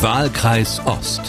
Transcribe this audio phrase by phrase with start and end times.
[0.00, 1.20] Wahlkreis Ost.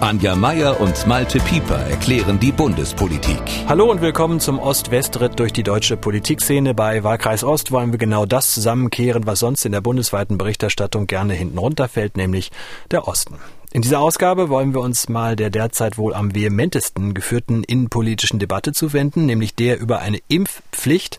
[0.00, 3.40] Anja Meier und Malte Pieper erklären die Bundespolitik.
[3.66, 6.74] Hallo und willkommen zum Ost-West-Ritt durch die deutsche Politikszene.
[6.74, 11.32] Bei Wahlkreis Ost wollen wir genau das zusammenkehren, was sonst in der bundesweiten Berichterstattung gerne
[11.32, 12.50] hinten runterfällt, nämlich
[12.90, 13.36] der Osten.
[13.72, 18.72] In dieser Ausgabe wollen wir uns mal der derzeit wohl am vehementesten geführten innenpolitischen Debatte
[18.72, 21.18] zuwenden, nämlich der über eine Impfpflicht.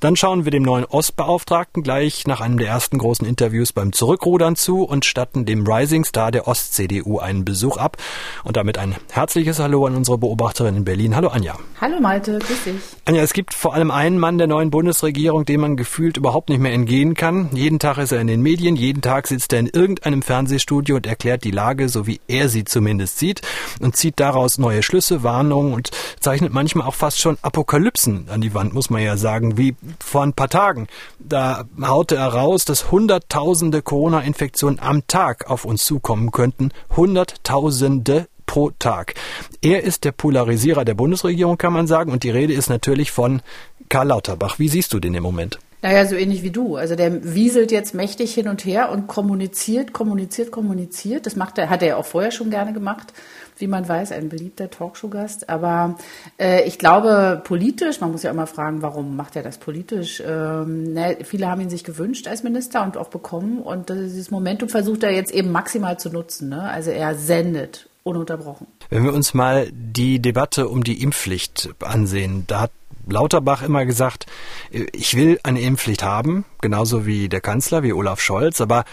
[0.00, 4.56] Dann schauen wir dem neuen Ostbeauftragten gleich nach einem der ersten großen Interviews beim Zurückrudern
[4.56, 7.98] zu und statten dem Rising Star der Ost-CDU einen Besuch ab.
[8.44, 11.14] Und damit ein herzliches Hallo an unsere Beobachterin in Berlin.
[11.14, 11.58] Hallo Anja.
[11.82, 12.74] Hallo Malte, grüß dich.
[13.04, 16.62] Anja, es gibt vor allem einen Mann der neuen Bundesregierung, dem man gefühlt überhaupt nicht
[16.62, 17.50] mehr entgehen kann.
[17.52, 21.06] Jeden Tag ist er in den Medien, jeden Tag sitzt er in irgendeinem Fernsehstudio und
[21.06, 23.42] erklärt die Lage so wie er sie zumindest sieht
[23.80, 25.90] und zieht daraus neue Schlüsse, Warnungen und
[26.20, 30.22] zeichnet manchmal auch fast schon Apokalypsen an die Wand, muss man ja sagen, wie vor
[30.22, 30.86] ein paar Tagen.
[31.18, 36.70] Da haute er raus, dass Hunderttausende Corona-Infektionen am Tag auf uns zukommen könnten.
[36.96, 39.14] Hunderttausende pro Tag.
[39.62, 43.42] Er ist der Polarisierer der Bundesregierung, kann man sagen, und die Rede ist natürlich von
[43.88, 44.58] Karl Lauterbach.
[44.58, 45.60] Wie siehst du den im Moment?
[45.82, 46.76] Naja, so ähnlich wie du.
[46.76, 51.26] Also der wieselt jetzt mächtig hin und her und kommuniziert, kommuniziert, kommuniziert.
[51.26, 53.14] Das macht er, hat er ja auch vorher schon gerne gemacht,
[53.56, 55.48] wie man weiß, ein beliebter Talkshow-Gast.
[55.48, 55.96] Aber
[56.38, 60.22] äh, ich glaube, politisch, man muss ja immer fragen, warum macht er das politisch?
[60.26, 63.60] Ähm, ne, viele haben ihn sich gewünscht als Minister und auch bekommen.
[63.60, 66.50] Und dieses Momentum versucht er jetzt eben maximal zu nutzen.
[66.50, 66.62] Ne?
[66.62, 68.66] Also er sendet ununterbrochen.
[68.90, 72.72] Wenn wir uns mal die Debatte um die Impfpflicht ansehen, da hat
[73.10, 74.26] Lauterbach immer gesagt,
[74.70, 78.84] ich will eine Impfpflicht haben, genauso wie der Kanzler, wie Olaf Scholz, aber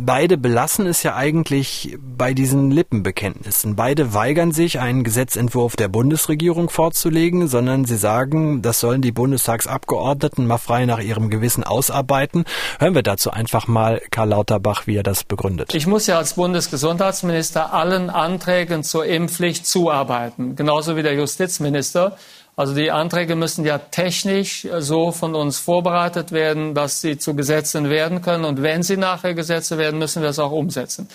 [0.00, 3.76] beide belassen es ja eigentlich bei diesen Lippenbekenntnissen.
[3.76, 10.46] Beide weigern sich, einen Gesetzentwurf der Bundesregierung vorzulegen, sondern sie sagen, das sollen die Bundestagsabgeordneten
[10.46, 12.44] mal frei nach ihrem Gewissen ausarbeiten.
[12.78, 15.74] Hören wir dazu einfach mal Karl Lauterbach, wie er das begründet.
[15.74, 22.16] Ich muss ja als Bundesgesundheitsminister allen Anträgen zur Impfpflicht zuarbeiten, genauso wie der Justizminister.
[22.60, 27.88] Also die Anträge müssen ja technisch so von uns vorbereitet werden, dass sie zu Gesetzen
[27.88, 28.44] werden können.
[28.44, 31.08] Und wenn sie nachher Gesetze werden, müssen wir es auch umsetzen.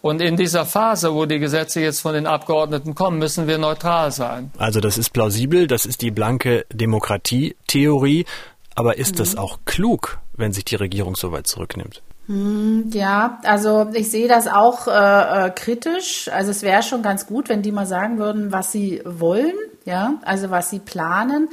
[0.00, 4.12] Und in dieser Phase, wo die Gesetze jetzt von den Abgeordneten kommen, müssen wir neutral
[4.12, 4.52] sein.
[4.58, 8.24] Also das ist plausibel, das ist die blanke Demokratietheorie.
[8.76, 9.22] Aber ist mhm.
[9.22, 12.00] es auch klug, wenn sich die Regierung so weit zurücknimmt?
[12.26, 16.30] Hm, ja, also ich sehe das auch äh, äh, kritisch.
[16.32, 20.14] Also es wäre schon ganz gut, wenn die mal sagen würden, was sie wollen, ja,
[20.22, 21.48] also was sie planen.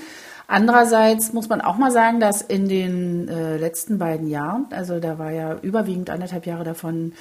[0.47, 5.19] Andererseits muss man auch mal sagen, dass in den äh, letzten beiden Jahren, also da
[5.19, 7.13] war ja überwiegend anderthalb Jahre davon,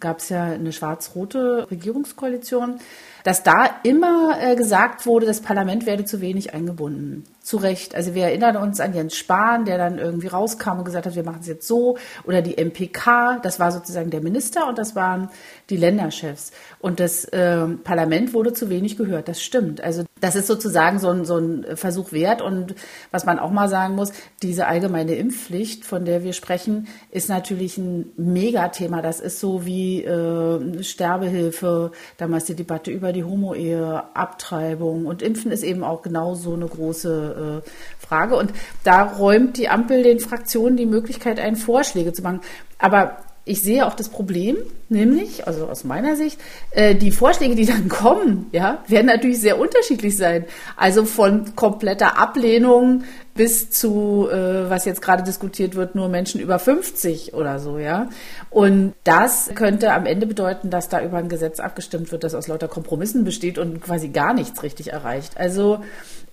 [0.00, 2.80] gab es ja eine schwarz-rote Regierungskoalition,
[3.26, 7.24] dass da immer äh, gesagt wurde, das Parlament werde zu wenig eingebunden.
[7.42, 7.94] Zu Recht.
[7.94, 11.24] Also wir erinnern uns an Jens Spahn, der dann irgendwie rauskam und gesagt hat, wir
[11.24, 11.96] machen es jetzt so.
[12.24, 15.28] Oder die MPK, das war sozusagen der Minister und das waren
[15.70, 16.52] die Länderchefs.
[16.78, 19.26] Und das äh, Parlament wurde zu wenig gehört.
[19.28, 19.80] Das stimmt.
[19.80, 22.42] Also das ist sozusagen so ein, so ein Versuch wert.
[22.42, 22.74] Und
[23.10, 27.76] was man auch mal sagen muss, diese allgemeine Impfpflicht, von der wir sprechen, ist natürlich
[27.76, 29.02] ein Megathema.
[29.02, 35.06] Das ist so wie äh, Sterbehilfe, damals die Debatte über die Homo-Ehe, Abtreibung.
[35.06, 37.70] Und Impfen ist eben auch genau so eine große äh,
[38.06, 38.36] Frage.
[38.36, 38.52] Und
[38.84, 42.40] da räumt die Ampel den Fraktionen die Möglichkeit ein, Vorschläge zu machen.
[42.78, 44.56] Aber ich sehe auch das Problem,
[44.88, 49.58] nämlich, also aus meiner Sicht, äh, die Vorschläge, die dann kommen, ja, werden natürlich sehr
[49.58, 50.44] unterschiedlich sein.
[50.76, 53.04] Also von kompletter Ablehnung
[53.36, 58.08] bis zu, äh, was jetzt gerade diskutiert wird, nur Menschen über 50 oder so, ja.
[58.50, 62.48] Und das könnte am Ende bedeuten, dass da über ein Gesetz abgestimmt wird, das aus
[62.48, 65.36] lauter Kompromissen besteht und quasi gar nichts richtig erreicht.
[65.36, 65.80] Also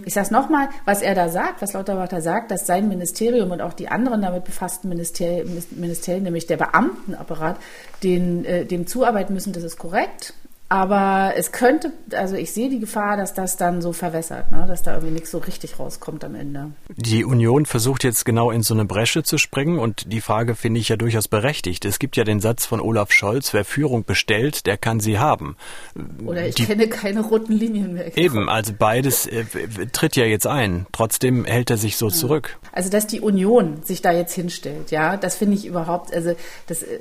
[0.05, 3.51] ich sage es nochmal, was er da sagt, was Lauterbach da sagt, dass sein Ministerium
[3.51, 7.57] und auch die anderen damit befassten Ministerien, Ministerien nämlich der Beamtenapparat,
[8.01, 10.33] den, dem zuarbeiten müssen, das ist korrekt.
[10.73, 14.65] Aber es könnte, also ich sehe die Gefahr, dass das dann so verwässert, ne?
[14.67, 16.71] dass da irgendwie nichts so richtig rauskommt am Ende.
[16.95, 20.79] Die Union versucht jetzt genau in so eine Bresche zu springen und die Frage finde
[20.79, 21.85] ich ja durchaus berechtigt.
[21.85, 25.57] Es gibt ja den Satz von Olaf Scholz, wer Führung bestellt, der kann sie haben.
[26.25, 28.17] Oder ich die, kenne keine roten Linien mehr.
[28.17, 29.45] Eben, also beides äh,
[29.91, 30.87] tritt ja jetzt ein.
[30.91, 32.15] Trotzdem hält er sich so ja.
[32.15, 32.57] zurück.
[32.71, 36.33] Also dass die Union sich da jetzt hinstellt, ja, das finde ich überhaupt, also
[36.65, 36.97] das, äh,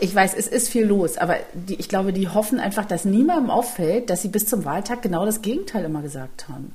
[0.00, 3.50] ich weiß, es ist viel los, aber die, ich glaube, die hoffen einfach, dass niemandem
[3.50, 6.72] auffällt, dass sie bis zum Wahltag genau das Gegenteil immer gesagt haben.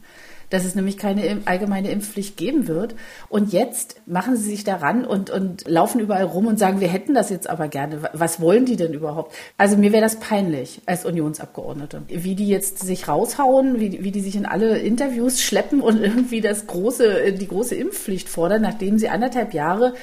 [0.50, 2.96] Dass es nämlich keine allgemeine Impfpflicht geben wird.
[3.30, 7.14] Und jetzt machen sie sich daran und, und laufen überall rum und sagen, wir hätten
[7.14, 8.10] das jetzt aber gerne.
[8.14, 9.36] Was wollen die denn überhaupt?
[9.58, 12.02] Also mir wäre das peinlich als Unionsabgeordnete.
[12.08, 16.42] Wie die jetzt sich raushauen, wie, wie die sich in alle Interviews schleppen und irgendwie
[16.42, 19.94] das große, die große Impfpflicht fordern, nachdem sie anderthalb Jahre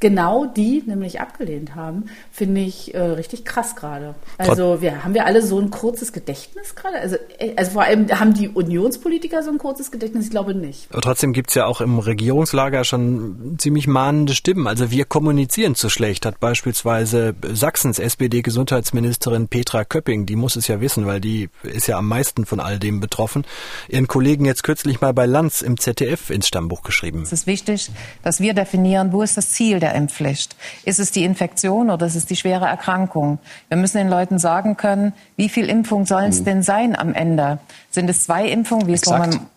[0.00, 4.14] genau die nämlich abgelehnt haben, finde ich äh, richtig krass gerade.
[4.36, 6.98] Also wir haben wir alle so ein kurzes Gedächtnis gerade.
[6.98, 10.88] Also, äh, also vor allem haben die Unionspolitiker so ein kurzes Gedächtnis, ich glaube nicht.
[10.90, 14.66] Aber trotzdem gibt's ja auch im Regierungslager schon ziemlich mahnende Stimmen.
[14.66, 20.80] Also wir kommunizieren zu schlecht, hat beispielsweise Sachsens SPD-Gesundheitsministerin Petra Köpping, die muss es ja
[20.80, 23.44] wissen, weil die ist ja am meisten von all dem betroffen,
[23.88, 27.22] ihren Kollegen jetzt kürzlich mal bei Lanz im ZDF ins Stammbuch geschrieben.
[27.22, 27.90] Es ist wichtig,
[28.22, 30.56] dass wir definieren, wo ist das Ziel der Impfpflicht.
[30.84, 33.38] Ist es die Infektion oder ist es die schwere Erkrankung?
[33.68, 36.44] Wir müssen den Leuten sagen können, wie viel Impfung sollen es mhm.
[36.44, 37.58] denn sein am Ende?
[37.90, 39.02] Sind es zwei Impfungen, wie, es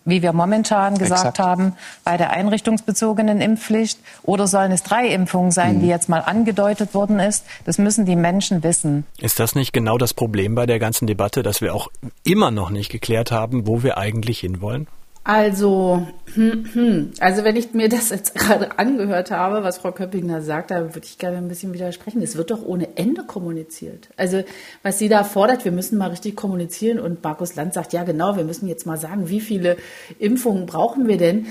[0.04, 1.38] wie wir momentan gesagt Exakt.
[1.38, 1.74] haben,
[2.04, 3.98] bei der einrichtungsbezogenen Impfpflicht?
[4.22, 5.82] Oder sollen es drei Impfungen sein, mhm.
[5.82, 7.44] wie jetzt mal angedeutet worden ist?
[7.64, 9.04] Das müssen die Menschen wissen.
[9.18, 11.88] Ist das nicht genau das Problem bei der ganzen Debatte, dass wir auch
[12.24, 14.86] immer noch nicht geklärt haben, wo wir eigentlich hinwollen?
[15.22, 17.10] Also, hm, hm.
[17.20, 20.94] also wenn ich mir das jetzt gerade angehört habe, was Frau Köpping da sagt, da
[20.94, 22.22] würde ich gerne ein bisschen widersprechen.
[22.22, 24.08] Es wird doch ohne Ende kommuniziert.
[24.16, 24.42] Also
[24.82, 28.36] was sie da fordert, wir müssen mal richtig kommunizieren und Markus Land sagt, ja genau,
[28.36, 29.76] wir müssen jetzt mal sagen, wie viele
[30.18, 31.46] Impfungen brauchen wir denn?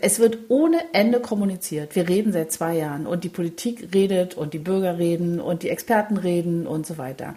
[0.00, 1.96] Es wird ohne Ende kommuniziert.
[1.96, 5.70] Wir reden seit zwei Jahren und die Politik redet und die Bürger reden und die
[5.70, 7.34] Experten reden und so weiter.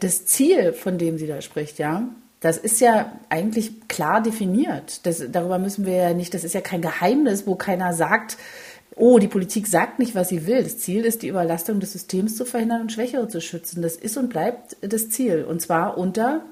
[0.00, 2.08] Das Ziel, von dem sie da spricht, ja,
[2.42, 5.06] das ist ja eigentlich klar definiert.
[5.06, 8.36] Das, darüber müssen wir ja nicht, das ist ja kein Geheimnis, wo keiner sagt,
[8.96, 10.64] oh, die Politik sagt nicht, was sie will.
[10.64, 13.80] Das Ziel ist, die Überlastung des Systems zu verhindern und Schwächere zu schützen.
[13.80, 15.44] Das ist und bleibt das Ziel.
[15.48, 16.42] Und zwar unter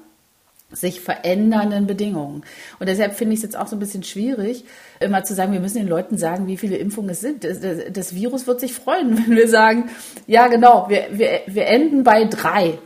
[0.71, 2.43] sich verändernden Bedingungen.
[2.79, 4.63] Und deshalb finde ich es jetzt auch so ein bisschen schwierig,
[5.01, 7.43] immer zu sagen, wir müssen den Leuten sagen, wie viele Impfungen es sind.
[7.43, 9.89] Das, das, das Virus wird sich freuen, wenn wir sagen,
[10.25, 12.79] ja genau, wir, wir, wir enden bei drei.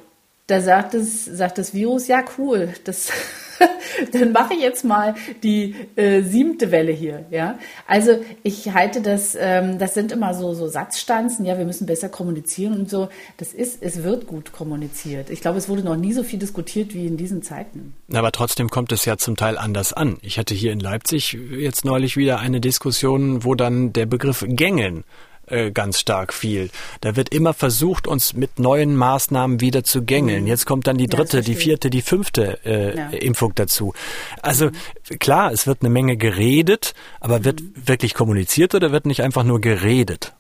[0.47, 3.12] Da sagt es, sagt das Virus, ja cool, das,
[4.12, 7.25] dann mache ich jetzt mal die äh, siebte Welle hier.
[7.31, 7.57] Ja,
[7.88, 11.45] also ich halte das, ähm, das sind immer so so Satzstanzen.
[11.45, 13.09] Ja, wir müssen besser kommunizieren und so.
[13.38, 15.31] Das ist, es wird gut kommuniziert.
[15.31, 17.95] Ich glaube, es wurde noch nie so viel diskutiert wie in diesen Zeiten.
[18.13, 20.18] Aber trotzdem kommt es ja zum Teil anders an.
[20.21, 25.06] Ich hatte hier in Leipzig jetzt neulich wieder eine Diskussion, wo dann der Begriff Gängeln
[25.47, 26.69] äh, ganz stark viel.
[27.01, 30.44] Da wird immer versucht, uns mit neuen Maßnahmen wieder zu gängeln.
[30.44, 30.47] Mhm.
[30.47, 33.09] Jetzt kommt dann die dritte, ja, die vierte, die fünfte äh, ja.
[33.09, 33.94] Impfung dazu.
[34.42, 35.19] Also mhm.
[35.19, 37.74] klar, es wird eine Menge geredet, aber wird mhm.
[37.86, 40.33] wirklich kommuniziert oder wird nicht einfach nur geredet?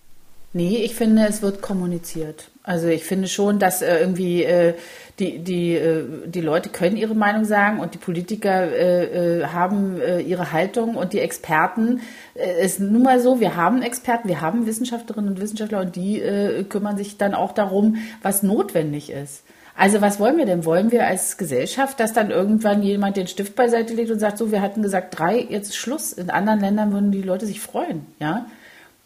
[0.53, 2.49] Nee, ich finde, es wird kommuniziert.
[2.65, 4.73] Also ich finde schon, dass äh, irgendwie äh,
[5.19, 10.01] die, die, äh, die Leute können ihre Meinung sagen und die Politiker äh, äh, haben
[10.01, 12.01] äh, ihre Haltung und die Experten.
[12.33, 16.21] Es ist nun mal so, wir haben Experten, wir haben Wissenschaftlerinnen und Wissenschaftler und die
[16.67, 19.43] kümmern sich dann auch darum, was notwendig ist.
[19.77, 20.65] Also was wollen wir denn?
[20.65, 24.51] Wollen wir als Gesellschaft, dass dann irgendwann jemand den Stift beiseite legt und sagt, so,
[24.51, 26.11] wir hatten gesagt drei, jetzt Schluss.
[26.11, 28.47] In anderen Ländern würden die Leute sich freuen, ja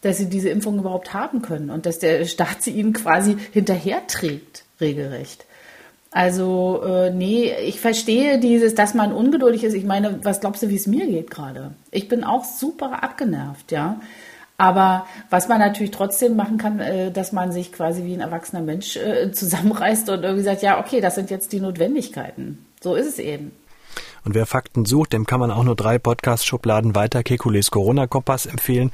[0.02, 4.64] dass sie diese Impfung überhaupt haben können und dass der Staat sie ihnen quasi hinterherträgt,
[4.80, 5.44] regelrecht.
[6.12, 9.74] Also, äh, nee, ich verstehe dieses, dass man ungeduldig ist.
[9.74, 11.72] Ich meine, was glaubst du, wie es mir geht gerade?
[11.92, 14.00] Ich bin auch super abgenervt, ja.
[14.56, 18.60] Aber was man natürlich trotzdem machen kann, äh, dass man sich quasi wie ein erwachsener
[18.60, 22.66] Mensch äh, zusammenreißt und irgendwie sagt, ja, okay, das sind jetzt die Notwendigkeiten.
[22.82, 23.52] So ist es eben.
[24.24, 28.90] Und wer Fakten sucht, dem kann man auch nur drei Podcast-Schubladen weiter Kekules Corona-Kompass empfehlen.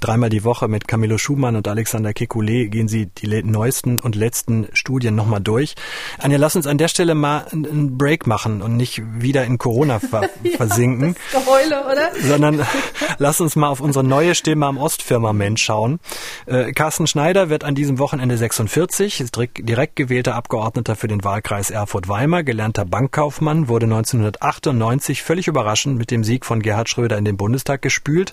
[0.00, 4.66] Dreimal die Woche mit Camilo Schumann und Alexander Kekulé gehen Sie die neuesten und letzten
[4.72, 5.74] Studien nochmal durch.
[6.18, 10.00] Anja, lass uns an der Stelle mal einen Break machen und nicht wieder in Corona
[10.00, 11.16] ver ja, versinken.
[11.32, 12.12] Geheule, oder?
[12.26, 12.64] Sondern
[13.18, 16.00] lass uns mal auf unsere neue Stimme am Ostfirmament schauen.
[16.46, 21.70] Äh, Carsten Schneider wird an diesem Wochenende 46, ist direkt gewählter Abgeordneter für den Wahlkreis
[21.70, 27.36] Erfurt-Weimar, gelernter Bankkaufmann, wurde 1998 völlig überraschend mit dem Sieg von Gerhard Schröder in den
[27.36, 28.32] Bundestag gespült.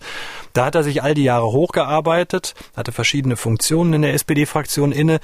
[0.54, 5.20] Da hat er sich all die Jahre hochgearbeitet, hatte verschiedene Funktionen in der SPD-Fraktion inne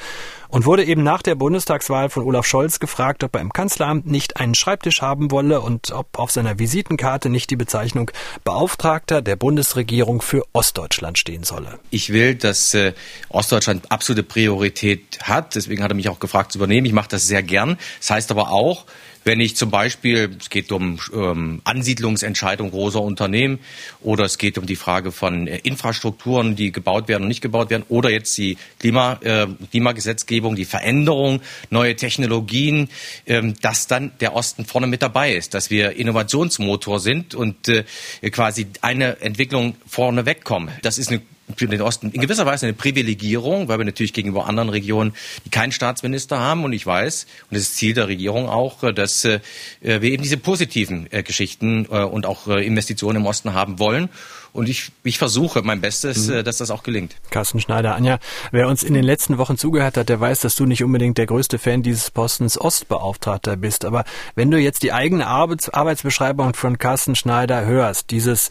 [0.50, 4.38] und wurde eben nach der Bundestagswahl von Olaf Scholz gefragt, ob er im Kanzleramt nicht
[4.38, 8.12] einen Schreibtisch haben wolle und ob auf seiner Visitenkarte nicht die Bezeichnung
[8.44, 11.80] Beauftragter der Bundesregierung für Ostdeutschland stehen solle.
[11.90, 12.94] Ich will, dass äh,
[13.30, 15.56] Ostdeutschland absolute Priorität hat.
[15.56, 16.86] Deswegen hat er mich auch gefragt zu übernehmen.
[16.86, 17.78] Ich mache das sehr gern.
[18.00, 18.86] Das heißt aber auch,
[19.24, 23.60] wenn ich zum Beispiel, es geht um ähm, Ansiedlungsentscheidungen großer Unternehmen
[24.02, 27.70] oder es geht um die Frage von äh, Infrastrukturen, die gebaut werden und nicht gebaut
[27.70, 32.90] werden oder jetzt die Klima, äh, Klimagesetzgebung, die Veränderung, neue Technologien,
[33.26, 37.84] ähm, dass dann der Osten vorne mit dabei ist, dass wir Innovationsmotor sind und äh,
[38.30, 40.72] quasi eine Entwicklung vorne wegkommen.
[40.82, 41.22] Das ist eine
[41.56, 45.14] für den Osten in gewisser Weise eine Privilegierung, weil wir natürlich gegenüber anderen Regionen,
[45.46, 46.64] die keinen Staatsminister haben.
[46.64, 49.40] Und ich weiß, und das ist Ziel der Regierung auch, äh, dass äh,
[49.82, 54.10] wir eben diese positiven äh, Geschichten und auch Investitionen im Osten haben wollen.
[54.52, 56.44] Und ich, ich versuche mein Bestes, mhm.
[56.44, 57.16] dass das auch gelingt.
[57.32, 58.20] Carsten Schneider, Anja,
[58.52, 61.26] wer uns in den letzten Wochen zugehört hat, der weiß, dass du nicht unbedingt der
[61.26, 63.84] größte Fan dieses Postens Ostbeauftragter bist.
[63.84, 68.50] Aber wenn du jetzt die eigene Arbeits Arbeitsbeschreibung von Carsten Schneider hörst, dieses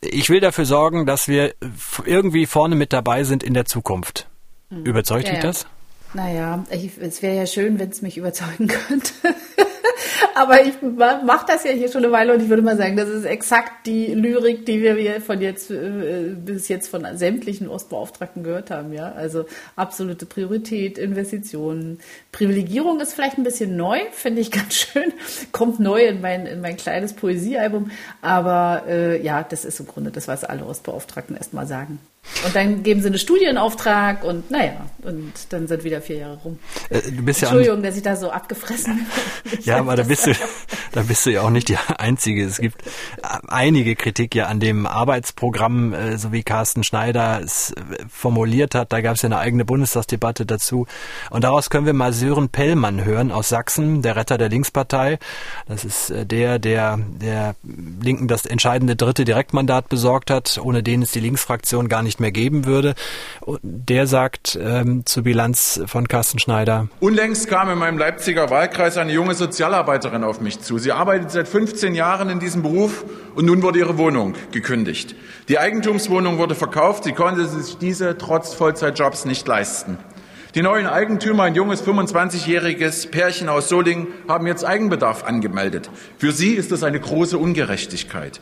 [0.00, 1.54] ich will dafür sorgen, dass wir
[2.04, 4.28] irgendwie vorne mit dabei sind in der Zukunft.
[4.70, 4.84] Hm.
[4.84, 5.66] Überzeugt ja, dich das?
[6.12, 9.12] Naja, ich, es wäre ja schön, wenn es mich überzeugen könnte.
[10.34, 13.08] Aber ich mache das ja hier schon eine Weile und ich würde mal sagen, das
[13.08, 18.70] ist exakt die Lyrik, die wir von jetzt äh, bis jetzt von sämtlichen Ostbeauftragten gehört
[18.70, 18.92] haben.
[18.92, 19.44] Ja, also
[19.76, 21.98] absolute Priorität, Investitionen,
[22.32, 25.12] Privilegierung ist vielleicht ein bisschen neu, finde ich ganz schön,
[25.52, 27.90] kommt neu in mein in mein kleines Poesiealbum.
[28.22, 31.98] Aber äh, ja, das ist im Grunde das, was alle Ostbeauftragten erstmal sagen.
[32.44, 36.58] Und dann geben sie einen Studienauftrag und naja, und dann sind wieder vier Jahre rum.
[36.88, 39.06] Äh, du bist Entschuldigung, ja dass ich da so abgefressen
[39.44, 39.58] bin.
[39.62, 40.32] ja, aber da bist du,
[40.92, 42.44] da bist du ja auch nicht die Einzige.
[42.44, 42.82] Es gibt
[43.48, 48.92] einige Kritik ja an dem Arbeitsprogramm, äh, so wie Carsten Schneider es äh, formuliert hat.
[48.92, 50.86] Da gab es ja eine eigene Bundestagsdebatte dazu.
[51.30, 55.18] Und daraus können wir mal Sören Pellmann hören aus Sachsen, der Retter der Linkspartei.
[55.66, 61.12] Das ist der, der der Linken das entscheidende dritte Direktmandat besorgt hat, ohne den es
[61.12, 62.94] die Linksfraktion gar nicht mehr geben würde.
[63.62, 66.88] Der sagt ähm, zur Bilanz von Carsten Schneider.
[67.00, 70.78] Unlängst kam in meinem Leipziger Wahlkreis eine junge Sozialarbeiterin auf mich zu.
[70.78, 75.16] Sie arbeitet seit 15 Jahren in diesem Beruf und nun wurde ihre Wohnung gekündigt.
[75.48, 77.04] Die Eigentumswohnung wurde verkauft.
[77.04, 79.98] Sie konnte sich diese trotz Vollzeitjobs nicht leisten.
[80.56, 85.88] Die neuen Eigentümer, ein junges 25-jähriges Pärchen aus Solingen, haben jetzt Eigenbedarf angemeldet.
[86.18, 88.40] Für sie ist das eine große Ungerechtigkeit.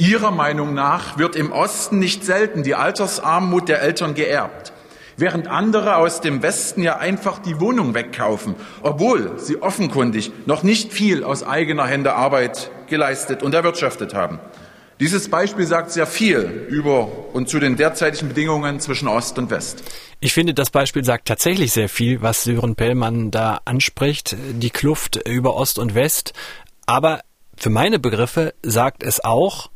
[0.00, 4.72] Ihrer Meinung nach wird im Osten nicht selten die Altersarmut der Eltern geerbt,
[5.18, 10.94] während andere aus dem Westen ja einfach die Wohnung wegkaufen, obwohl sie offenkundig noch nicht
[10.94, 14.38] viel aus eigener Hände Arbeit geleistet und erwirtschaftet haben.
[15.00, 19.82] Dieses Beispiel sagt sehr viel über und zu den derzeitigen Bedingungen zwischen Ost und West.
[20.18, 25.20] Ich finde, das Beispiel sagt tatsächlich sehr viel, was Sören Pellmann da anspricht, die Kluft
[25.28, 26.32] über Ost und West.
[26.86, 27.20] Aber
[27.58, 29.68] für meine Begriffe sagt es auch,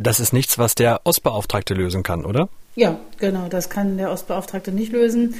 [0.00, 2.48] das ist nichts, was der Ostbeauftragte lösen kann, oder?
[2.74, 5.34] Ja, genau, das kann der Ostbeauftragte nicht lösen.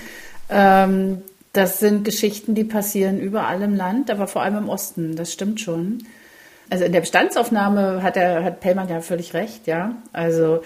[0.49, 5.33] Ähm, das sind Geschichten, die passieren überall im Land, aber vor allem im Osten, das
[5.33, 6.05] stimmt schon.
[6.69, 9.97] Also in der Bestandsaufnahme hat er, hat Pellmann ja völlig recht, ja.
[10.13, 10.63] Also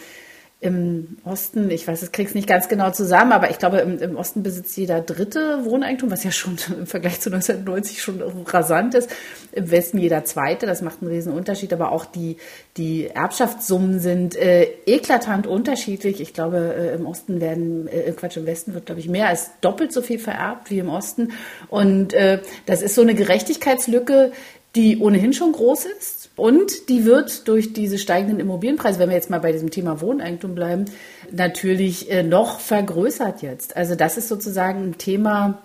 [0.65, 4.17] im Osten, ich weiß, es krieg's nicht ganz genau zusammen, aber ich glaube, im, im,
[4.17, 9.11] Osten besitzt jeder dritte Wohneigentum, was ja schon im Vergleich zu 1990 schon rasant ist.
[9.53, 12.39] Im Westen jeder zweite, das macht einen riesen Unterschied, aber auch die,
[12.79, 16.23] die Erbschaftssummen sind äh, eklatant unterschiedlich.
[16.23, 19.51] Ich glaube, äh, im Osten werden, äh, Quatsch, im Westen wird, glaube ich, mehr als
[19.61, 21.33] doppelt so viel vererbt wie im Osten.
[21.69, 24.33] Und äh, das ist so eine Gerechtigkeitslücke,
[24.75, 29.31] die ohnehin schon groß ist und die wird durch diese steigenden Immobilienpreise, wenn wir jetzt
[29.31, 30.87] mal bei diesem Thema Wohneigentum bleiben,
[31.31, 33.77] natürlich äh, noch vergrößert jetzt.
[33.77, 35.63] Also das ist sozusagen ein Thema,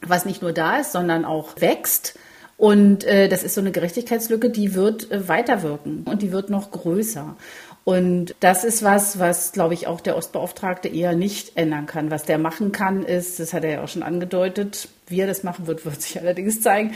[0.00, 2.16] was nicht nur da ist, sondern auch wächst.
[2.56, 6.70] Und äh, das ist so eine Gerechtigkeitslücke, die wird äh, weiterwirken und die wird noch
[6.70, 7.36] größer.
[7.84, 12.10] Und das ist was, was, glaube ich, auch der Ostbeauftragte eher nicht ändern kann.
[12.10, 15.42] Was der machen kann, ist, das hat er ja auch schon angedeutet, wie er das
[15.42, 16.94] machen wird, wird sich allerdings zeigen,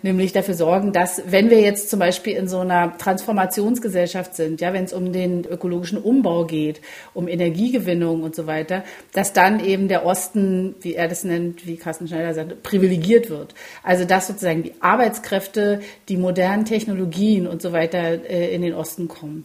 [0.00, 4.72] nämlich dafür sorgen, dass, wenn wir jetzt zum Beispiel in so einer Transformationsgesellschaft sind, ja,
[4.72, 6.80] wenn es um den ökologischen Umbau geht,
[7.12, 8.82] um Energiegewinnung und so weiter,
[9.12, 13.54] dass dann eben der Osten, wie er das nennt, wie Carsten Schneider sagt, privilegiert wird.
[13.82, 19.06] Also dass sozusagen die Arbeitskräfte, die modernen Technologien und so weiter äh, in den Osten
[19.06, 19.44] kommen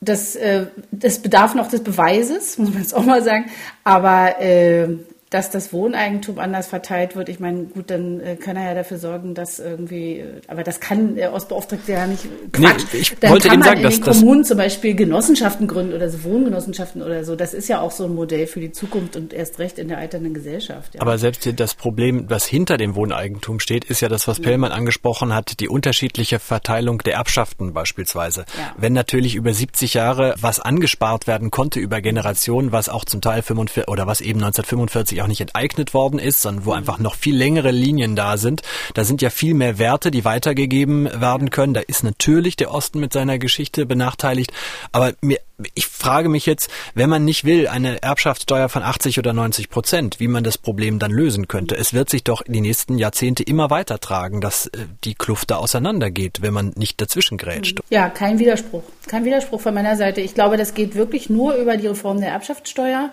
[0.00, 3.50] das, äh, das bedarf noch des Beweises, muss man jetzt auch mal sagen.
[3.84, 4.88] Aber äh,
[5.30, 7.28] dass das Wohneigentum anders verteilt wird.
[7.28, 10.80] Ich meine, gut, dann äh, kann er ja dafür sorgen, dass irgendwie, äh, aber das
[10.80, 12.26] kann der Ostbeauftragte ja nicht.
[12.52, 12.82] Quatsch.
[12.92, 15.68] Nee, ich dann wollte kann eben man sagen, in den dass, Kommunen zum Beispiel Genossenschaften
[15.68, 17.36] gründen oder so Wohngenossenschaften oder so.
[17.36, 19.98] Das ist ja auch so ein Modell für die Zukunft und erst recht in der
[19.98, 20.96] alternden Gesellschaft.
[20.96, 21.00] Ja.
[21.00, 24.44] Aber selbst das Problem, was hinter dem Wohneigentum steht, ist ja das, was ja.
[24.44, 28.46] Pellmann angesprochen hat, die unterschiedliche Verteilung der Erbschaften beispielsweise.
[28.58, 28.74] Ja.
[28.76, 33.42] Wenn natürlich über 70 Jahre was angespart werden konnte über Generationen, was auch zum Teil
[33.42, 37.36] 45 oder was eben 1945 auch nicht enteignet worden ist, sondern wo einfach noch viel
[37.36, 38.62] längere Linien da sind.
[38.94, 41.74] Da sind ja viel mehr Werte, die weitergegeben werden können.
[41.74, 44.52] Da ist natürlich der Osten mit seiner Geschichte benachteiligt.
[44.92, 45.38] Aber mir,
[45.74, 50.20] ich frage mich jetzt, wenn man nicht will, eine Erbschaftssteuer von 80 oder 90 Prozent,
[50.20, 51.76] wie man das Problem dann lösen könnte.
[51.76, 53.98] Es wird sich doch in die nächsten Jahrzehnte immer weiter
[54.40, 57.80] dass äh, die Kluft da auseinandergeht, wenn man nicht dazwischen grätscht.
[57.90, 58.82] Ja, kein Widerspruch.
[59.06, 60.20] Kein Widerspruch von meiner Seite.
[60.20, 63.10] Ich glaube, das geht wirklich nur über die Reform der Erbschaftssteuer.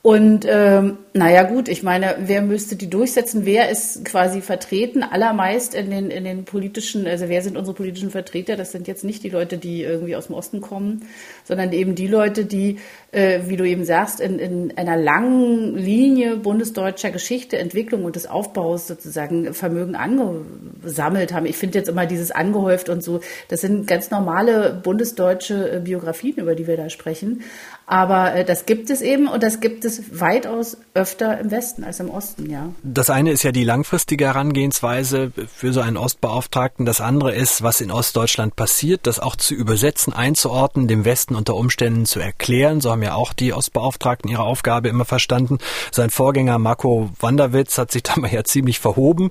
[0.00, 3.44] Und ähm, naja gut, ich meine, wer müsste die durchsetzen?
[3.44, 5.02] Wer ist quasi vertreten?
[5.02, 8.56] Allermeist in den, in den politischen, also wer sind unsere politischen Vertreter?
[8.56, 11.06] Das sind jetzt nicht die Leute, die irgendwie aus dem Osten kommen,
[11.48, 12.78] sondern eben die Leute, die,
[13.10, 18.26] äh, wie du eben sagst, in, in einer langen Linie bundesdeutscher Geschichte, Entwicklung und des
[18.26, 21.46] Aufbaus sozusagen Vermögen angesammelt haben.
[21.46, 26.36] Ich finde jetzt immer dieses angehäuft und so, das sind ganz normale bundesdeutsche äh, Biografien,
[26.36, 27.42] über die wir da sprechen.
[27.86, 32.00] Aber äh, das gibt es eben und das gibt es weitaus öfter im Westen als
[32.00, 32.68] im Osten, ja.
[32.82, 36.84] Das eine ist ja die langfristige Herangehensweise für so einen Ostbeauftragten.
[36.84, 41.54] Das andere ist, was in Ostdeutschland passiert, das auch zu übersetzen, einzuordnen, dem Westen unter
[41.54, 42.80] Umständen zu erklären.
[42.80, 45.58] So haben ja auch die Ostbeauftragten ihre Aufgabe immer verstanden.
[45.90, 49.30] Sein Vorgänger Marco Wanderwitz hat sich da mal ja ziemlich verhoben.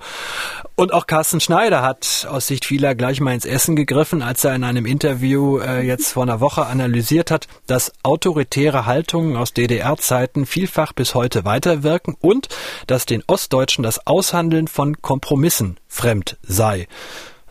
[0.76, 4.56] Und auch Carsten Schneider hat aus Sicht vieler gleich mal ins Essen gegriffen, als er
[4.56, 10.46] in einem Interview äh, jetzt vor einer Woche analysiert hat, dass autoritäre Haltungen aus DDR-Zeiten
[10.46, 12.48] vielfach bis heute weiterwirken und
[12.88, 16.88] dass den Ostdeutschen das Aushandeln von Kompromissen fremd sei.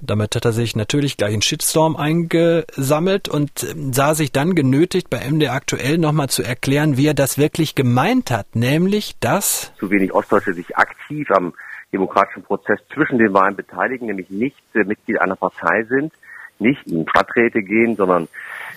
[0.00, 5.08] Damit hat er sich natürlich gleich einen Shitstorm eingesammelt und ähm, sah sich dann genötigt,
[5.08, 9.90] bei MD aktuell nochmal zu erklären, wie er das wirklich gemeint hat, nämlich dass zu
[9.90, 11.54] wenig Ostdeutsche sich aktiv am
[11.92, 16.12] demokratischen Prozess zwischen den Wahlen beteiligen, nämlich nicht äh, Mitglied einer Partei sind,
[16.58, 18.28] nicht in Stadträte gehen, sondern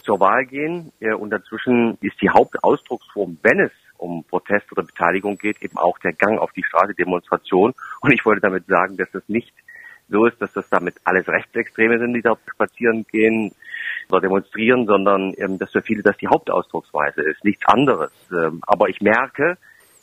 [0.03, 0.93] zur Wahl gehen.
[1.01, 5.99] Äh, und dazwischen ist die Hauptausdrucksform, wenn es um Protest oder Beteiligung geht, eben auch
[5.99, 7.73] der Gang auf die Straße, Demonstration.
[7.99, 9.53] Und ich wollte damit sagen, dass es nicht
[10.25, 13.51] ist, dass das damit alles Rechtsextreme sind, die da spazieren gehen
[14.09, 18.11] oder demonstrieren, sondern ähm, dass für viele das die Hauptausdrucksweise ist, nichts anderes.
[18.31, 19.57] Ähm, aber ich merke,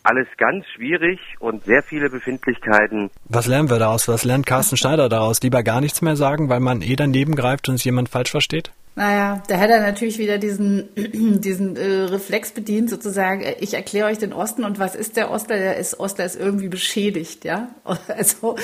[0.06, 3.10] alles ganz schwierig und sehr viele Befindlichkeiten.
[3.24, 4.06] Was lernen wir daraus?
[4.06, 5.42] Was lernt Carsten Schneider daraus?
[5.42, 8.70] Lieber gar nichts mehr sagen, weil man eh daneben greift und es jemand falsch versteht?
[8.98, 14.06] Naja, da hat er natürlich wieder diesen, diesen äh, Reflex bedient, sozusagen, äh, ich erkläre
[14.06, 15.58] euch den Osten und was ist der Ostler?
[15.58, 17.68] Der ist, Ostler ist irgendwie beschädigt, ja.
[18.08, 18.56] Also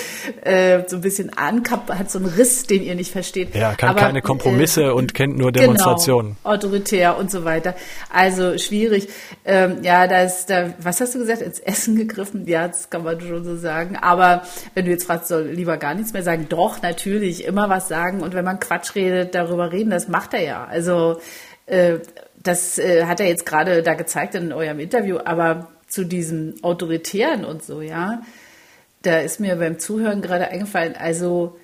[0.42, 3.54] äh, so ein bisschen Ankap hat so einen Riss, den ihr nicht versteht.
[3.54, 6.36] Ja, kann Aber, keine Kompromisse äh, und kennt nur Demonstrationen.
[6.42, 7.74] Genau, autoritär und so weiter.
[8.10, 9.08] Also schwierig.
[9.44, 12.46] Ähm, ja, da ist da, was hast du gesagt, ins Essen gegriffen?
[12.46, 13.96] Ja, das kann man schon so sagen.
[14.00, 17.88] Aber wenn du jetzt fragst, soll lieber gar nichts mehr sagen, doch, natürlich, immer was
[17.88, 18.22] sagen.
[18.22, 20.64] Und wenn man Quatsch redet, darüber reden, das macht macht er ja.
[20.64, 21.20] Also
[21.66, 21.98] äh,
[22.42, 27.44] das äh, hat er jetzt gerade da gezeigt in eurem Interview, aber zu diesem Autoritären
[27.44, 28.22] und so, ja,
[29.02, 31.58] da ist mir beim Zuhören gerade eingefallen, also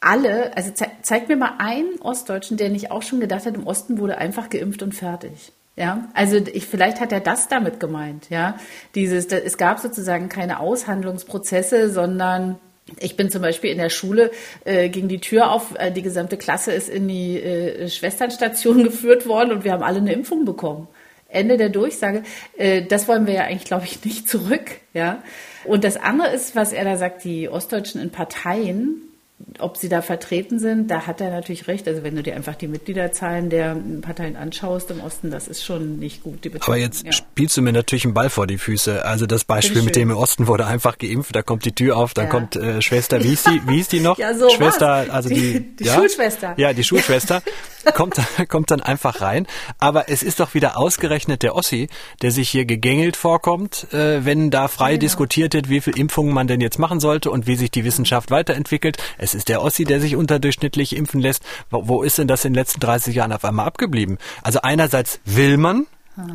[0.00, 3.66] alle, also ze zeigt mir mal einen Ostdeutschen, der nicht auch schon gedacht hat, im
[3.66, 5.52] Osten wurde einfach geimpft und fertig.
[5.74, 8.56] Ja, also ich, vielleicht hat er das damit gemeint, ja.
[8.94, 12.58] Dieses, da, es gab sozusagen keine Aushandlungsprozesse, sondern
[12.98, 14.30] ich bin zum Beispiel in der Schule,
[14.64, 19.26] äh, ging die Tür auf, äh, die gesamte Klasse ist in die äh, Schwesternstation geführt
[19.26, 20.88] worden und wir haben alle eine Impfung bekommen.
[21.28, 22.24] Ende der Durchsage.
[22.56, 24.80] Äh, das wollen wir ja eigentlich, glaube ich, nicht zurück.
[24.94, 25.22] Ja.
[25.64, 29.11] Und das andere ist, was er da sagt, die Ostdeutschen in Parteien,
[29.58, 31.86] ob sie da vertreten sind, da hat er natürlich recht.
[31.86, 35.98] Also wenn du dir einfach die Mitgliederzahlen der Parteien anschaust im Osten, das ist schon
[35.98, 36.38] nicht gut.
[36.60, 37.12] Aber jetzt ja.
[37.12, 39.04] spielst du mir natürlich einen Ball vor die Füße.
[39.04, 42.14] Also das Beispiel mit dem im Osten wurde einfach geimpft, da kommt die Tür auf,
[42.14, 42.30] dann ja.
[42.30, 44.18] kommt äh, Schwester, wie hieß die, wie hieß die noch?
[44.18, 45.94] Ja, so Schwester, also die, die, die ja?
[45.94, 46.54] Schulschwester.
[46.56, 47.42] Ja, die Schulschwester
[47.94, 49.46] kommt, kommt dann einfach rein.
[49.78, 51.88] Aber es ist doch wieder ausgerechnet der Ossi,
[52.22, 55.00] der sich hier gegängelt vorkommt, äh, wenn da frei genau.
[55.00, 58.30] diskutiert wird, wie viel Impfungen man denn jetzt machen sollte und wie sich die Wissenschaft
[58.30, 58.98] weiterentwickelt.
[59.18, 61.42] Es es ist der Ossi, der sich unterdurchschnittlich impfen lässt.
[61.70, 64.18] Wo, wo ist denn das in den letzten 30 Jahren auf einmal abgeblieben?
[64.42, 65.86] Also einerseits will man,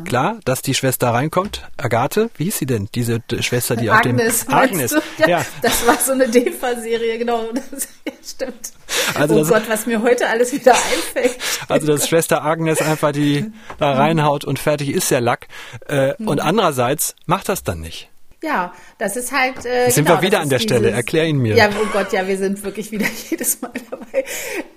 [0.04, 1.68] Klar, dass die Schwester reinkommt.
[1.76, 2.88] Agathe, wie hieß sie denn?
[2.96, 4.96] Diese Schwester, die Agnes, auf dem Agnes.
[5.18, 7.44] Ja, ja, Das war so eine DEFA-Serie, genau.
[7.70, 8.72] Das ja, stimmt.
[9.14, 11.38] Also oh das, Gott, was mir heute alles wieder einfällt.
[11.68, 15.46] Also dass Schwester Agnes einfach die da reinhaut und fertig ist der Lack.
[15.88, 16.26] Äh, mhm.
[16.26, 18.10] Und andererseits macht das dann nicht.
[18.42, 19.66] Ja, das ist halt.
[19.66, 20.90] Äh, sind genau, wir wieder an der Stelle?
[20.90, 21.56] Erklär ihn mir.
[21.56, 24.24] Ja, oh Gott, ja, wir sind wirklich wieder jedes Mal dabei.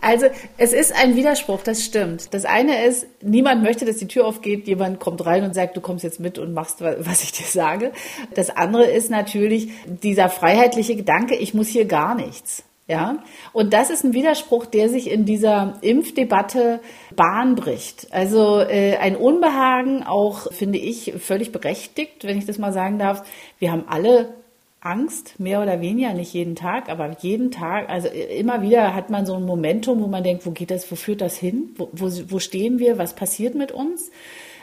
[0.01, 2.33] Also es ist ein Widerspruch, das stimmt.
[2.33, 5.81] Das eine ist, niemand möchte, dass die Tür aufgeht, jemand kommt rein und sagt, du
[5.81, 7.91] kommst jetzt mit und machst, was ich dir sage.
[8.33, 12.63] Das andere ist natürlich dieser freiheitliche Gedanke, ich muss hier gar nichts.
[12.91, 13.23] Ja,
[13.53, 16.81] und das ist ein Widerspruch, der sich in dieser Impfdebatte
[17.15, 18.09] Bahn bricht.
[18.11, 23.23] Also äh, ein Unbehagen, auch finde ich völlig berechtigt, wenn ich das mal sagen darf.
[23.59, 24.33] Wir haben alle
[24.81, 29.25] Angst, mehr oder weniger, nicht jeden Tag, aber jeden Tag, also immer wieder hat man
[29.25, 31.69] so ein Momentum, wo man denkt, wo geht das, wo führt das hin?
[31.77, 32.97] Wo, wo, wo stehen wir?
[32.97, 34.11] Was passiert mit uns?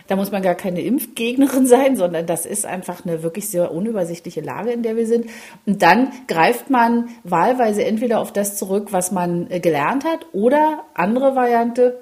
[0.08, 4.40] Da muss man gar keine Impfgegnerin sein, sondern das ist einfach eine wirklich sehr unübersichtliche
[4.40, 5.26] Lage, in der wir sind.
[5.64, 10.84] Und dann greift man wahlweise entweder auf das zurück, was man äh, gelernt hat, oder
[10.94, 12.00] andere Variante,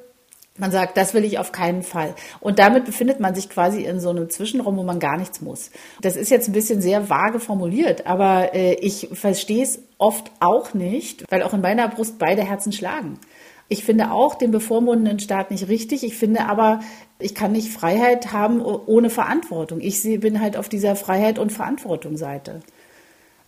[0.59, 2.15] man sagt, das will ich auf keinen Fall.
[2.41, 5.71] Und damit befindet man sich quasi in so einem Zwischenraum, wo man gar nichts muss.
[6.01, 10.73] Das ist jetzt ein bisschen sehr vage formuliert, aber äh, ich verstehe es oft auch
[10.75, 13.19] nicht, weil auch in meiner Brust beide Herzen schlagen.
[13.69, 16.05] Ich finde auch den bevormundenden Staat nicht richtig.
[16.05, 16.81] Ich finde aber,
[17.19, 19.81] ich kann nicht Freiheit haben ohne Verantwortung.
[19.81, 22.61] Ich bin halt auf dieser Freiheit und Verantwortung Seite.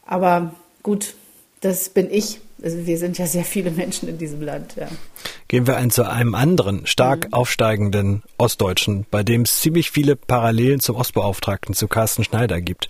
[0.04, 1.14] Aber gut,
[1.60, 2.40] das bin ich.
[2.62, 4.74] Also wir sind ja sehr viele Menschen in diesem Land.
[4.76, 4.88] Ja.
[5.46, 7.32] Gehen wir ein zu einem anderen, stark mhm.
[7.32, 12.88] aufsteigenden Ostdeutschen, bei dem es ziemlich viele Parallelen zum Ostbeauftragten, zu Carsten Schneider gibt.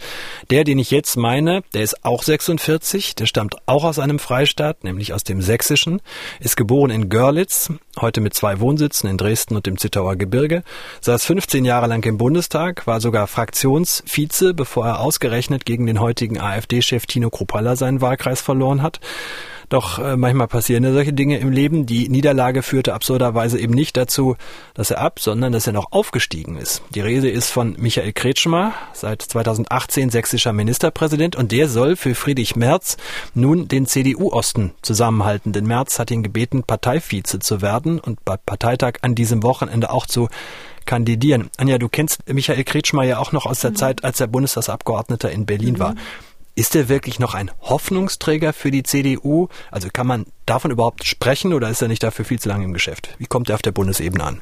[0.51, 4.85] Der, den ich jetzt meine, der ist auch 46, der stammt auch aus einem Freistaat,
[4.85, 6.01] nämlich aus dem Sächsischen,
[6.41, 10.63] ist geboren in Görlitz, heute mit zwei Wohnsitzen in Dresden und im Zittauer Gebirge,
[11.03, 16.41] saß 15 Jahre lang im Bundestag, war sogar Fraktionsvize, bevor er ausgerechnet gegen den heutigen
[16.41, 18.99] AfD-Chef Tino Kruppalla seinen Wahlkreis verloren hat.
[19.69, 21.85] Doch äh, manchmal passieren ja solche Dinge im Leben.
[21.87, 24.37] Die Niederlage führte absurderweise eben nicht dazu,
[24.75, 26.83] dass er ab, sondern dass er noch aufgestiegen ist.
[26.95, 32.57] Die Rede ist von Michael Kretschmer, seit 2018 sächsischer Ministerpräsident und der soll für Friedrich
[32.57, 32.97] Merz
[33.35, 35.53] nun den CDU-Osten zusammenhalten.
[35.53, 40.07] Denn Merz hat ihn gebeten, Parteivize zu werden und bei Parteitag an diesem Wochenende auch
[40.07, 40.29] zu
[40.87, 41.51] kandidieren.
[41.59, 43.77] Anja, du kennst Michael Kretschmer ja auch noch aus der mhm.
[43.77, 45.79] Zeit, als er Bundestagsabgeordneter in Berlin mhm.
[45.79, 45.95] war.
[46.59, 49.47] Ist er wirklich noch ein Hoffnungsträger für die CDU?
[49.71, 52.73] Also kann man davon überhaupt sprechen oder ist er nicht dafür viel zu lange im
[52.73, 53.15] Geschäft?
[53.19, 54.41] Wie kommt er auf der Bundesebene an?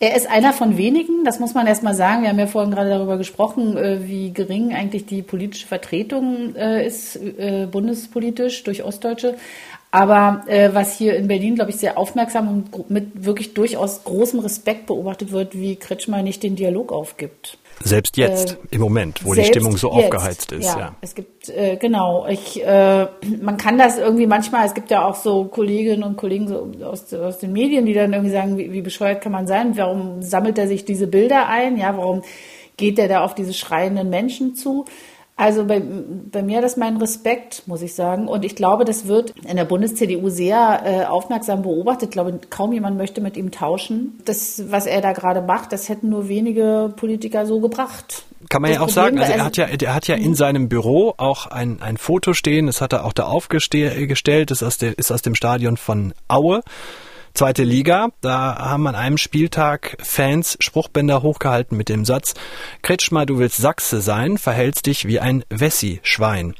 [0.00, 2.22] Er ist einer von wenigen, das muss man erst mal sagen.
[2.22, 6.86] Wir haben ja vorhin gerade darüber gesprochen, äh, wie gering eigentlich die politische Vertretung äh,
[6.86, 9.36] ist, äh, bundespolitisch durch Ostdeutsche.
[9.90, 14.86] Aber was hier in Berlin, glaube ich, sehr aufmerksam und mit wirklich durchaus großem Respekt
[14.86, 17.58] beobachtet wird, wie Kretschmer nicht den Dialog aufgibt.
[17.82, 20.66] Selbst jetzt, äh, im Moment, wo die Stimmung so jetzt, aufgeheizt ist.
[20.66, 20.96] Ja, ja.
[21.00, 23.06] es gibt, äh, genau, ich, äh,
[23.42, 27.12] man kann das irgendwie manchmal, es gibt ja auch so Kolleginnen und Kollegen so aus,
[27.12, 29.76] aus den Medien, die dann irgendwie sagen, wie, wie bescheuert kann man sein?
[29.76, 31.76] Warum sammelt er sich diese Bilder ein?
[31.76, 32.22] Ja, warum
[32.76, 34.84] geht er da auf diese schreienden Menschen zu?
[35.36, 38.28] Also bei, bei mir das mein Respekt, muss ich sagen.
[38.28, 42.10] Und ich glaube, das wird in der Bundes-CDU sehr äh, aufmerksam beobachtet.
[42.10, 44.20] Ich glaube, kaum jemand möchte mit ihm tauschen.
[44.24, 48.22] Das, was er da gerade macht, das hätten nur wenige Politiker so gebracht.
[48.48, 50.30] Kann man das ja auch Problem, sagen, also er hat ja, er hat ja in
[50.30, 50.34] mhm.
[50.34, 54.62] seinem Büro auch ein, ein Foto stehen, das hat er auch da aufgestellt, das ist
[54.62, 56.60] aus, der, ist aus dem Stadion von Aue.
[57.36, 62.34] Zweite Liga, da haben an einem Spieltag Fans Spruchbänder hochgehalten mit dem Satz,
[62.82, 66.54] Kretschmer, du willst Sachse sein, verhältst dich wie ein Wessi-Schwein.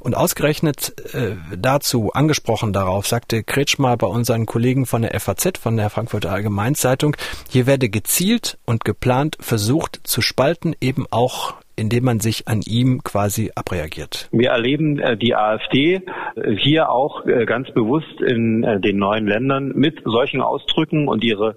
[0.00, 5.78] Und ausgerechnet äh, dazu, angesprochen darauf, sagte Kretschmer bei unseren Kollegen von der FAZ, von
[5.78, 7.16] der Frankfurter Allgemeinzeitung,
[7.48, 13.02] hier werde gezielt und geplant versucht zu spalten, eben auch indem man sich an ihm
[13.04, 14.28] quasi abreagiert.
[14.32, 16.02] Wir erleben äh, die AfD
[16.34, 21.54] äh, hier auch äh, ganz bewusst in den neuen Ländern mit solchen Ausdrücken und ihre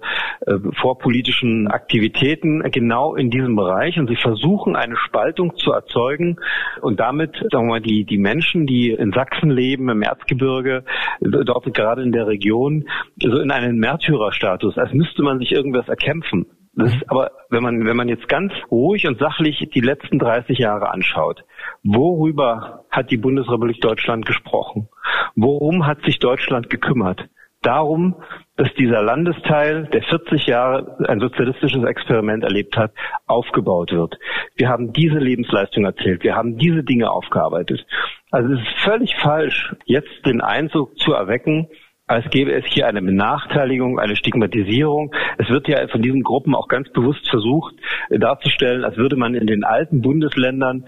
[0.80, 3.98] vorpolitischen Aktivitäten genau in diesem Bereich.
[3.98, 6.36] Und sie versuchen eine Spaltung zu erzeugen
[6.80, 10.84] und damit, sagen wir mal, die, die Menschen, die in Sachsen leben, im Erzgebirge,
[11.20, 12.88] dort gerade in der Region,
[13.20, 16.46] so in einen Märtyrerstatus, als müsste man sich irgendwas erkämpfen.
[16.74, 20.58] Das ist aber, wenn man, wenn man jetzt ganz ruhig und sachlich die letzten 30
[20.58, 21.44] Jahre anschaut,
[21.82, 24.88] worüber hat die Bundesrepublik Deutschland gesprochen?
[25.36, 27.28] Worum hat sich Deutschland gekümmert?
[27.60, 28.16] Darum,
[28.56, 32.92] dass dieser Landesteil, der 40 Jahre ein sozialistisches Experiment erlebt hat,
[33.26, 34.18] aufgebaut wird.
[34.56, 36.24] Wir haben diese Lebensleistung erzählt.
[36.24, 37.86] Wir haben diese Dinge aufgearbeitet.
[38.32, 41.68] Also es ist völlig falsch, jetzt den Eindruck zu erwecken,
[42.12, 45.12] als gäbe es hier eine Benachteiligung, eine Stigmatisierung.
[45.38, 47.74] Es wird ja von diesen Gruppen auch ganz bewusst versucht
[48.10, 50.84] äh, darzustellen, als würde man in den alten Bundesländern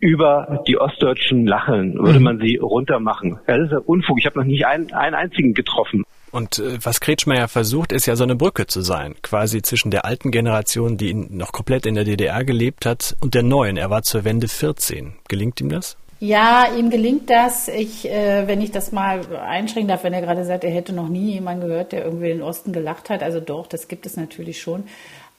[0.00, 2.24] über die Ostdeutschen lachen, würde mhm.
[2.24, 3.40] man sie runtermachen.
[3.46, 4.18] Das ist ja Unfug.
[4.20, 6.04] Ich habe noch nicht einen, einen einzigen getroffen.
[6.30, 10.04] Und äh, was Kretschmer versucht, ist ja so eine Brücke zu sein, quasi zwischen der
[10.04, 13.76] alten Generation, die noch komplett in der DDR gelebt hat, und der neuen.
[13.76, 15.14] Er war zur Wende 14.
[15.26, 15.96] Gelingt ihm das?
[16.20, 17.68] Ja, ihm gelingt das.
[17.68, 21.08] Ich, äh, wenn ich das mal einschränken darf, wenn er gerade sagt, er hätte noch
[21.08, 23.22] nie jemanden gehört, der irgendwie in den Osten gelacht hat.
[23.22, 24.84] Also doch, das gibt es natürlich schon.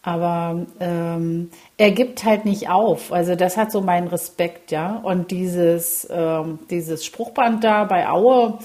[0.01, 3.11] Aber ähm, er gibt halt nicht auf.
[3.11, 4.95] Also das hat so meinen Respekt, ja.
[5.03, 8.59] Und dieses, ähm, dieses Spruchband da bei Aue,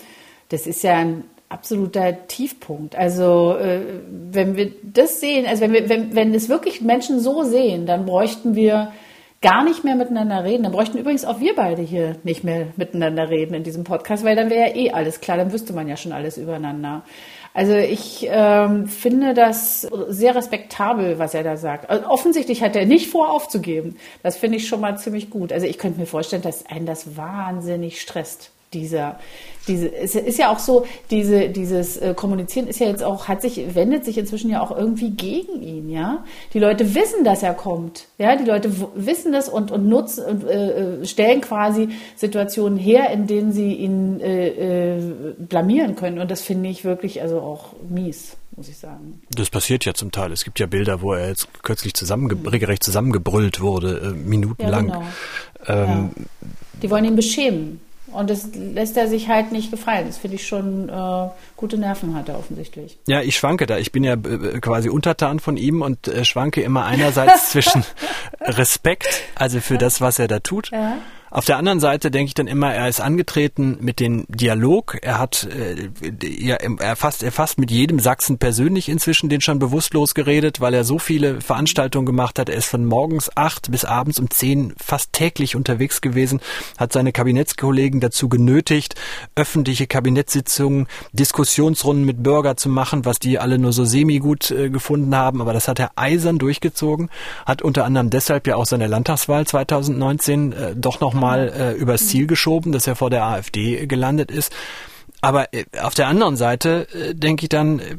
[0.50, 2.94] das ist ja ein absoluter Tiefpunkt.
[2.94, 7.42] Also äh, wenn wir das sehen, also wenn wir, wenn, wenn es wirklich Menschen so
[7.42, 8.92] sehen, dann bräuchten wir
[9.44, 10.62] gar nicht mehr miteinander reden.
[10.62, 14.36] Dann bräuchten übrigens auch wir beide hier nicht mehr miteinander reden in diesem Podcast, weil
[14.36, 17.02] dann wäre ja eh alles klar, dann wüsste man ja schon alles übereinander.
[17.52, 21.90] Also ich ähm, finde das sehr respektabel, was er da sagt.
[21.90, 23.96] Also offensichtlich hat er nicht vor, aufzugeben.
[24.22, 25.52] Das finde ich schon mal ziemlich gut.
[25.52, 29.18] Also ich könnte mir vorstellen, dass einen das wahnsinnig stresst dieser,
[29.66, 33.40] diese, es ist ja auch so, diese, dieses äh, Kommunizieren ist ja jetzt auch, hat
[33.40, 36.24] sich, wendet sich inzwischen ja auch irgendwie gegen ihn, ja.
[36.52, 38.36] Die Leute wissen, dass er kommt, ja.
[38.36, 43.26] Die Leute wissen das und, und nutzen und äh, äh, stellen quasi Situationen her, in
[43.26, 46.18] denen sie ihn äh, äh, blamieren können.
[46.18, 49.20] Und das finde ich wirklich also auch mies muss ich sagen.
[49.30, 50.32] Das passiert ja zum Teil.
[50.32, 54.88] Es gibt ja Bilder, wo er jetzt kürzlich zusammenge regelrecht zusammengebrüllt wurde, äh, minutenlang.
[54.88, 55.06] Ja, genau.
[55.66, 56.24] ähm, ja.
[56.82, 57.80] Die wollen ihn beschämen.
[58.14, 60.06] Und das lässt er sich halt nicht gefallen.
[60.06, 62.98] Das finde ich schon äh, gute Nerven hat er offensichtlich.
[63.06, 63.78] Ja, ich schwanke da.
[63.78, 67.84] Ich bin ja äh, quasi untertan von ihm und äh, schwanke immer einerseits zwischen
[68.40, 70.96] Respekt, also für das, was er da tut, ja.
[71.34, 74.98] Auf der anderen Seite denke ich dann immer, er ist angetreten mit dem Dialog.
[75.02, 75.90] Er hat, äh,
[76.24, 80.74] ja, er fast, er fast mit jedem Sachsen persönlich inzwischen den schon bewusstlos geredet, weil
[80.74, 82.48] er so viele Veranstaltungen gemacht hat.
[82.50, 86.38] Er ist von morgens acht bis abends um zehn fast täglich unterwegs gewesen,
[86.78, 88.94] hat seine Kabinettskollegen dazu genötigt,
[89.34, 95.16] öffentliche Kabinettssitzungen, Diskussionsrunden mit Bürger zu machen, was die alle nur so semi-gut äh, gefunden
[95.16, 95.40] haben.
[95.40, 97.10] Aber das hat er eisern durchgezogen,
[97.44, 101.72] hat unter anderem deshalb ja auch seine Landtagswahl 2019 äh, doch noch mal mal äh,
[101.72, 104.52] übers Ziel geschoben, dass er vor der AfD gelandet ist.
[105.20, 107.96] Aber äh, auf der anderen Seite äh, denke ich dann, äh,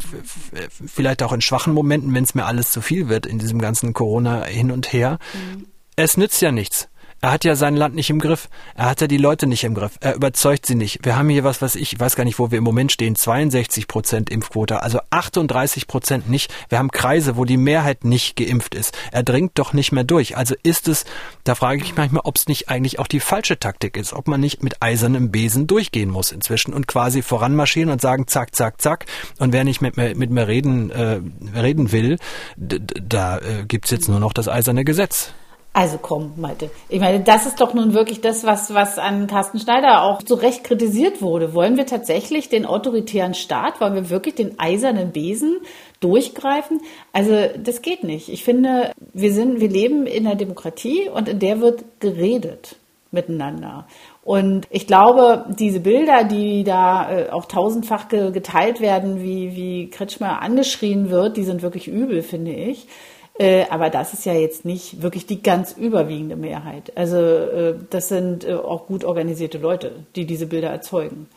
[0.70, 3.94] vielleicht auch in schwachen Momenten, wenn es mir alles zu viel wird in diesem ganzen
[3.94, 5.66] Corona hin und her, mhm.
[5.96, 6.88] es nützt ja nichts.
[7.22, 8.50] Er hat ja sein Land nicht im Griff.
[8.76, 9.98] Er hat ja die Leute nicht im Griff.
[10.00, 11.04] Er überzeugt sie nicht.
[11.04, 13.88] Wir haben hier was, was ich, weiß gar nicht, wo wir im Moment stehen, 62
[13.88, 16.54] Prozent Impfquote, also 38 Prozent nicht.
[16.70, 18.96] Wir haben Kreise, wo die Mehrheit nicht geimpft ist.
[19.12, 20.38] Er dringt doch nicht mehr durch.
[20.38, 21.06] Also ist es,
[21.46, 24.40] da frage ich manchmal, ob es nicht eigentlich auch die falsche Taktik ist, ob man
[24.40, 29.06] nicht mit eisernem Besen durchgehen muss inzwischen und quasi voranmarschieren und sagen, zack, zack, zack.
[29.40, 31.22] Und wer nicht mit mir, mit mir reden, äh,
[31.58, 32.18] reden will,
[32.58, 35.34] da äh, gibt's jetzt nur noch das eiserne Gesetz.
[35.76, 36.72] Also komm, Malte.
[36.88, 40.36] Ich meine, das ist doch nun wirklich das, was, was an Carsten Schneider auch zu
[40.36, 41.54] Recht kritisiert wurde.
[41.54, 45.58] Wollen wir tatsächlich den autoritären Staat, wollen wir wirklich den eisernen Besen
[46.00, 46.80] durchgreifen?
[47.12, 48.30] Also das geht nicht.
[48.30, 52.78] Ich finde, wir sind, wir leben in einer Demokratie und in der wird geredet
[53.12, 53.86] miteinander.
[54.24, 60.42] Und ich glaube, diese Bilder, die da äh, auch tausendfach geteilt werden, wie, wie Kretschmer
[60.42, 62.88] angeschrien wird, die sind wirklich übel, finde ich.
[63.38, 66.94] Äh, aber das ist ja jetzt nicht wirklich die ganz überwiegende Mehrheit.
[66.96, 71.28] Also äh, das sind äh, auch gut organisierte Leute, die diese Bilder erzeugen.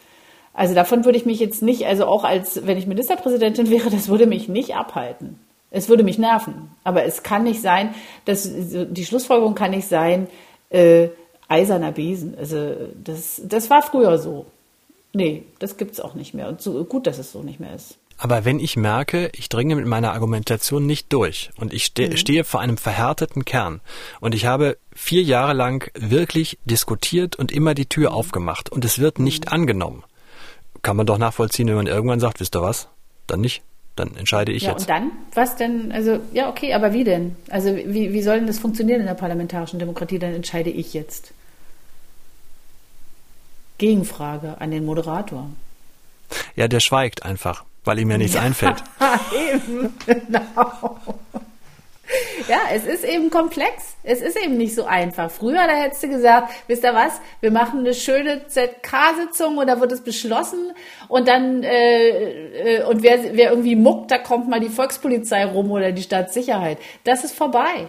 [0.54, 4.08] Also davon würde ich mich jetzt nicht, also auch als wenn ich Ministerpräsidentin wäre, das
[4.08, 5.40] würde mich nicht abhalten.
[5.70, 6.70] Es würde mich nerven.
[6.84, 10.28] Aber es kann nicht sein, dass die Schlussfolgerung kann nicht sein,
[10.70, 11.08] äh,
[11.48, 12.36] eiserner Besen.
[12.38, 14.46] Also das, das war früher so.
[15.12, 16.48] Nee, das gibt's auch nicht mehr.
[16.48, 17.98] Und so gut, dass es so nicht mehr ist.
[18.18, 22.16] Aber wenn ich merke, ich dringe mit meiner Argumentation nicht durch und ich ste mhm.
[22.16, 23.80] stehe vor einem verhärteten Kern
[24.20, 28.98] und ich habe vier Jahre lang wirklich diskutiert und immer die Tür aufgemacht und es
[28.98, 29.52] wird nicht mhm.
[29.52, 30.04] angenommen,
[30.82, 32.88] kann man doch nachvollziehen, wenn man irgendwann sagt, wisst ihr was,
[33.28, 33.62] dann nicht.
[33.94, 34.82] Dann entscheide ich ja, jetzt.
[34.82, 35.10] Und dann?
[35.34, 35.90] Was denn?
[35.90, 37.34] Also, ja, okay, aber wie denn?
[37.50, 40.20] Also, wie, wie soll denn das funktionieren in der parlamentarischen Demokratie?
[40.20, 41.32] Dann entscheide ich jetzt.
[43.78, 45.50] Gegenfrage an den Moderator.
[46.54, 48.82] Ja, der schweigt einfach weil ihm ja nichts ja, einfällt.
[49.54, 50.98] eben, genau.
[52.48, 53.96] Ja, es ist eben komplex.
[54.02, 55.30] Es ist eben nicht so einfach.
[55.30, 59.80] Früher, da hättest du gesagt, wisst ihr was, wir machen eine schöne ZK-Sitzung und da
[59.80, 60.72] wird es beschlossen
[61.08, 65.70] und dann, äh, äh, und wer, wer irgendwie muckt, da kommt mal die Volkspolizei rum
[65.70, 66.78] oder die Staatssicherheit.
[67.04, 67.88] Das ist vorbei.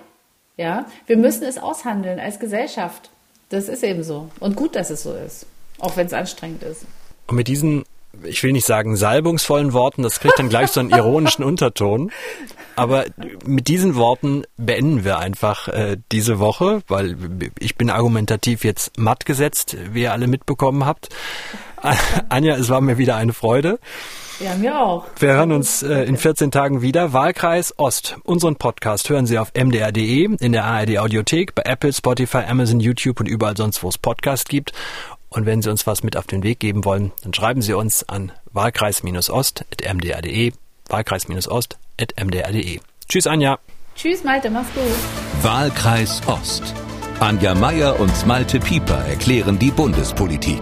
[0.58, 3.10] Ja, wir müssen es aushandeln als Gesellschaft.
[3.48, 4.30] Das ist eben so.
[4.42, 5.46] Und gut, dass es so ist.
[5.80, 6.84] Auch wenn es anstrengend ist.
[7.28, 7.86] Und mit diesen
[8.24, 12.12] ich will nicht sagen salbungsvollen Worten, das kriegt dann gleich so einen ironischen Unterton.
[12.76, 13.06] Aber
[13.46, 17.18] mit diesen Worten beenden wir einfach äh, diese Woche, weil
[17.60, 21.10] ich bin argumentativ jetzt matt gesetzt, wie ihr alle mitbekommen habt.
[22.30, 23.80] Anja, es war mir wieder eine Freude.
[24.40, 25.06] Ja, mir auch.
[25.20, 27.12] Wir hören uns äh, in 14 Tagen wieder.
[27.12, 28.16] Wahlkreis Ost.
[28.24, 33.20] Unseren Podcast hören Sie auf mdr.de, in der ARD Audiothek, bei Apple, Spotify, Amazon, YouTube
[33.20, 34.72] und überall sonst, wo es Podcast gibt.
[35.30, 38.08] Und wenn Sie uns was mit auf den Weg geben wollen, dann schreiben Sie uns
[38.10, 40.54] an wahlkreis-ost.mdr.de,
[40.88, 42.80] wahlkreis-ost.mdr.de.
[43.08, 43.60] Tschüss, Anja.
[43.96, 45.44] Tschüss, Malte, mach's gut.
[45.44, 46.74] Wahlkreis Ost.
[47.20, 50.62] Anja Meier und Malte Pieper erklären die Bundespolitik.